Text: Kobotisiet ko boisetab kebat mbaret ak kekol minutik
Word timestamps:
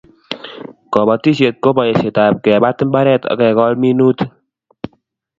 Kobotisiet 0.93 1.55
ko 1.63 1.69
boisetab 1.77 2.33
kebat 2.43 2.77
mbaret 2.87 3.23
ak 3.31 3.37
kekol 3.41 3.73
minutik 3.83 4.29